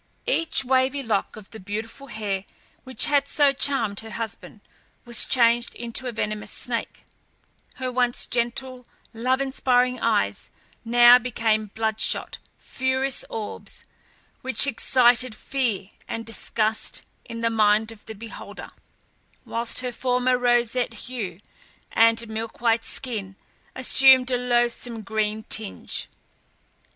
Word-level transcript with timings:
Each 0.25 0.65
wavy 0.65 1.03
lock 1.03 1.35
of 1.35 1.51
the 1.51 1.59
beautiful 1.59 2.07
hair 2.07 2.45
which 2.85 3.05
had 3.05 3.27
so 3.27 3.53
charmed 3.53 3.99
her 3.99 4.09
husband, 4.09 4.61
was 5.05 5.25
changed 5.25 5.75
into 5.75 6.07
a 6.07 6.11
venomous 6.11 6.49
snake; 6.49 7.05
her 7.75 7.91
once 7.91 8.25
gentle, 8.25 8.87
love 9.13 9.39
inspiring 9.39 9.99
eyes 9.99 10.49
now 10.83 11.19
became 11.19 11.67
blood 11.75 11.99
shot, 11.99 12.39
furious 12.57 13.23
orbs, 13.29 13.83
which 14.41 14.65
excited 14.65 15.35
fear 15.35 15.89
and 16.07 16.25
disgust 16.25 17.03
in 17.23 17.41
the 17.41 17.51
mind 17.51 17.91
of 17.91 18.05
the 18.07 18.15
beholder; 18.15 18.71
whilst 19.45 19.81
her 19.81 19.91
former 19.91 20.35
roseate 20.35 20.95
hue 21.05 21.39
and 21.91 22.27
milk 22.27 22.59
white 22.59 22.83
skin 22.83 23.35
assumed 23.75 24.31
a 24.31 24.37
loathsome 24.37 25.03
greenish 25.03 25.45
tinge. 25.49 26.07